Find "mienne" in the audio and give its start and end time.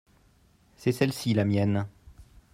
1.45-1.85